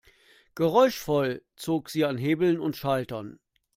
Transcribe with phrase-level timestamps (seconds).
[0.55, 3.39] Geräuschvoll zog sie an Hebeln und Schaltern.